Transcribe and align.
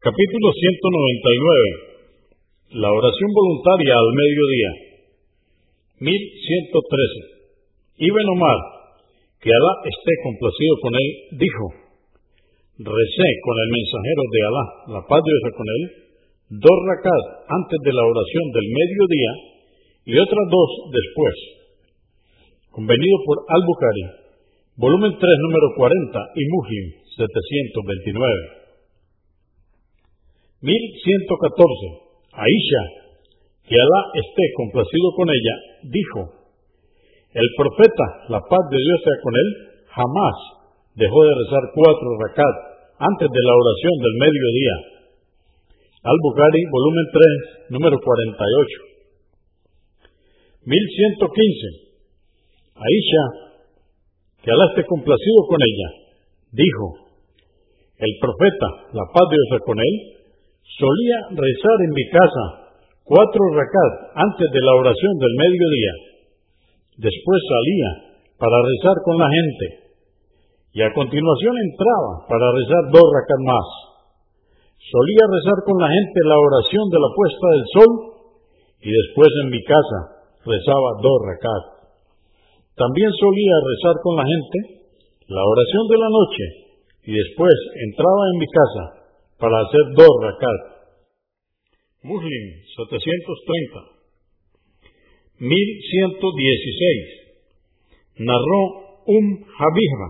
Capítulo 0.00 0.48
199. 0.48 2.80
La 2.80 2.88
oración 2.88 3.30
voluntaria 3.36 4.00
al 4.00 4.10
mediodía. 4.16 4.96
1113. 6.00 8.08
Ibn 8.08 8.26
Omar, 8.32 8.56
que 9.44 9.52
Alá 9.52 9.72
esté 9.84 10.12
complacido 10.24 10.72
con 10.80 10.96
él, 10.96 11.08
dijo, 11.36 11.64
recé 12.80 13.28
con 13.44 13.56
el 13.60 13.68
mensajero 13.76 14.22
de 14.24 14.40
Alá, 14.40 14.64
la 14.88 15.04
paz 15.04 15.20
de 15.20 15.36
Dios 15.36 15.52
con 15.52 15.68
él, 15.68 15.82
dos 16.64 16.78
rakat 16.88 17.44
antes 17.60 17.78
de 17.84 17.92
la 17.92 18.00
oración 18.00 18.56
del 18.56 18.72
mediodía 18.72 19.32
y 20.08 20.16
otras 20.16 20.46
dos 20.48 20.70
después. 20.96 21.36
Convenido 22.72 23.20
por 23.28 23.44
Al-Bukhari, 23.52 24.32
volumen 24.80 25.12
3, 25.12 25.20
número 25.44 25.76
40 25.76 26.40
y 26.40 26.42
Muslim 26.56 26.84
729. 27.20 28.59
1114. 30.62 32.10
Aisha, 32.36 32.82
que 33.64 33.74
Alá 33.74 34.00
esté 34.14 34.44
complacido 34.56 35.08
con 35.16 35.28
ella, 35.28 35.56
dijo, 35.88 36.20
el 37.32 37.48
profeta, 37.56 38.06
la 38.28 38.40
paz 38.42 38.64
de 38.70 38.78
Dios 38.78 38.98
sea 39.04 39.18
con 39.22 39.34
él, 39.34 39.48
jamás 39.86 40.36
dejó 40.94 41.18
de 41.24 41.34
rezar 41.34 41.64
cuatro 41.74 42.08
rakat 42.18 42.56
antes 42.98 43.28
de 43.30 43.42
la 43.46 43.54
oración 43.54 43.94
del 44.02 44.16
mediodía. 44.20 44.76
Al-Bukhari, 46.02 46.62
volumen 46.68 47.06
3, 47.70 47.76
número 47.76 47.96
48. 47.96 48.90
1115. 50.66 51.90
Aisha, 52.76 53.24
que 54.44 54.50
Alá 54.50 54.64
esté 54.74 54.84
complacido 54.84 55.40
con 55.48 55.60
ella, 55.60 55.88
dijo, 56.52 56.86
el 58.00 58.12
profeta, 58.20 58.68
la 58.92 59.04
paz 59.12 59.24
de 59.28 59.36
Dios 59.36 59.48
sea 59.54 59.62
con 59.64 59.78
él, 59.78 60.19
Solía 60.64 61.18
rezar 61.36 61.78
en 61.84 61.92
mi 61.92 62.06
casa 62.08 62.44
cuatro 63.04 63.42
rakat 63.58 63.92
antes 64.16 64.48
de 64.54 64.62
la 64.62 64.74
oración 64.78 65.14
del 65.18 65.34
mediodía. 65.34 65.94
Después 67.00 67.38
salía 67.42 67.90
para 68.38 68.56
rezar 68.64 68.96
con 69.04 69.16
la 69.18 69.28
gente 69.28 69.66
y 70.72 70.80
a 70.80 70.94
continuación 70.94 71.54
entraba 71.58 72.12
para 72.30 72.46
rezar 72.54 72.82
dos 72.94 73.06
rakat 73.10 73.42
más. 73.42 73.68
Solía 74.78 75.24
rezar 75.26 75.58
con 75.66 75.76
la 75.82 75.90
gente 75.90 76.18
la 76.24 76.38
oración 76.38 76.84
de 76.88 76.98
la 77.02 77.10
puesta 77.12 77.46
del 77.50 77.66
sol 77.74 77.92
y 78.80 78.90
después 78.94 79.30
en 79.44 79.48
mi 79.50 79.60
casa 79.66 79.98
rezaba 80.46 80.90
dos 81.02 81.18
rakat. 81.26 81.64
También 82.78 83.10
solía 83.12 83.56
rezar 83.66 83.96
con 84.00 84.14
la 84.16 84.24
gente 84.24 84.58
la 85.28 85.42
oración 85.44 85.84
de 85.90 85.98
la 85.98 86.10
noche 86.10 86.44
y 87.04 87.12
después 87.12 87.54
entraba 87.90 88.22
en 88.32 88.36
mi 88.38 88.48
casa 88.48 88.99
para 89.40 89.56
hacer 89.64 89.96
dos 89.96 90.12
rakat. 90.20 90.84
Muslim 92.04 92.44
730. 92.76 93.96
1116. 95.40 98.20
Narró 98.20 98.60
un 99.08 99.40
Habibra, 99.40 100.08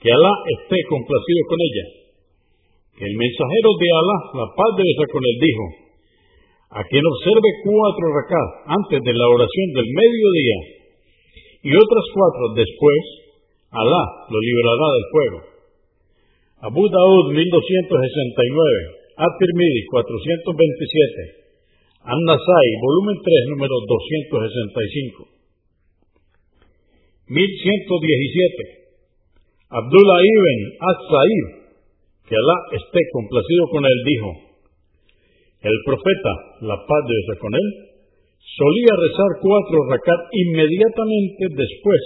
que 0.00 0.08
Alá 0.10 0.32
esté 0.58 0.82
complacido 0.88 1.40
con 1.48 1.58
ella, 1.60 1.86
que 2.96 3.04
el 3.04 3.16
mensajero 3.20 3.70
de 3.76 3.88
Alá, 3.92 4.18
la 4.40 4.48
paz 4.56 4.72
de 4.80 4.88
esa 4.88 5.04
con 5.12 5.20
él, 5.20 5.36
dijo, 5.36 5.92
a 6.72 6.80
quien 6.88 7.04
observe 7.04 7.44
cuatro 7.68 8.16
rakat 8.16 8.48
antes 8.80 9.04
de 9.04 9.12
la 9.12 9.28
oración 9.28 9.76
del 9.76 9.92
mediodía 9.92 10.88
y 11.68 11.76
otras 11.76 12.08
cuatro 12.16 12.56
después, 12.56 13.28
Alá 13.72 14.04
lo 14.28 14.38
liberará 14.40 14.88
del 14.96 15.08
fuego. 15.12 15.51
Abu 16.62 16.78
Daud 16.78 17.34
1269, 17.34 19.18
At-Tirmidhi 19.18 19.82
427, 19.90 22.06
An-Nasai, 22.06 22.68
volumen 22.78 23.18
3, 23.18 23.50
número 23.50 23.82
265. 23.82 25.26
1117. 27.26 29.74
Abdullah 29.74 30.22
ibn 30.22 30.58
As-Sa'id, 30.86 31.66
que 32.30 32.38
Alá 32.38 32.58
esté 32.78 33.00
complacido 33.10 33.66
con 33.74 33.82
él, 33.82 33.98
dijo, 34.06 34.30
el 35.66 35.78
profeta, 35.82 36.62
la 36.62 36.78
paz 36.78 37.02
de 37.10 37.14
Dios 37.26 37.42
con 37.42 37.58
él, 37.58 37.66
solía 38.38 38.94
rezar 39.02 39.42
cuatro 39.42 39.82
rakat 39.90 40.30
inmediatamente 40.30 41.58
después 41.58 42.02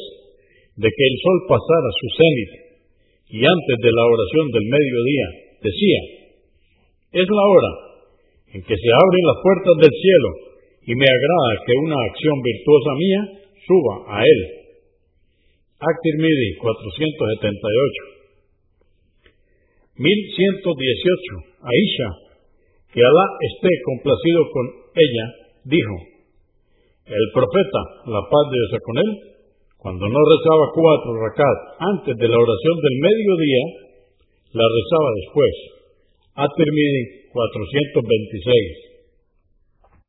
de 0.81 0.89
que 0.89 1.05
el 1.13 1.17
sol 1.21 1.45
pasara 1.45 1.93
su 2.01 2.09
cenit 2.17 2.66
y 3.29 3.39
antes 3.43 3.77
de 3.83 3.91
la 3.91 4.05
oración 4.07 4.47
del 4.55 4.67
mediodía, 4.71 5.27
decía, 5.63 6.01
es 7.11 7.27
la 7.27 7.45
hora 7.47 7.73
en 8.55 8.61
que 8.63 8.77
se 8.77 8.91
abren 8.93 9.25
las 9.27 9.41
puertas 9.43 9.77
del 9.83 9.95
cielo 9.95 10.31
y 10.87 10.93
me 10.95 11.07
agrada 11.07 11.65
que 11.67 11.75
una 11.83 11.99
acción 12.07 12.37
virtuosa 12.43 12.93
mía 12.95 13.23
suba 13.67 13.95
a 14.07 14.23
él. 14.23 14.41
Actir 15.77 16.15
Midi 16.23 16.57
478. 16.57 18.17
1118. 19.99 21.57
Aisha, 21.67 22.09
que 22.95 23.01
Alá 23.03 23.27
esté 23.43 23.71
complacido 23.85 24.41
con 24.55 24.65
ella, 24.95 25.27
dijo, 25.65 25.97
el 27.07 27.27
profeta, 27.35 27.81
la 28.07 28.23
paz 28.31 28.45
de 28.51 28.57
Dios 28.57 28.83
con 28.83 28.97
él, 28.99 29.11
cuando 29.79 30.09
no 30.09 30.21
rezaba 30.25 30.67
cuatro 30.75 31.11
rakat 31.21 31.59
antes 31.79 32.17
de 32.17 32.29
la 32.29 32.39
oración 32.39 32.77
del 32.83 32.97
mediodía, 33.01 33.65
la 34.53 34.67
rezaba 34.67 35.11
después. 35.21 35.55
At-Tirmidhi 36.37 37.33
426. 37.33 38.86